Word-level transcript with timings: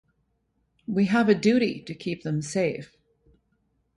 We 0.87 1.05
have 1.05 1.29
a 1.29 1.35
duty 1.35 1.79
to 1.83 1.93
keep 1.93 2.23
them 2.23 2.41
safe. 2.41 2.97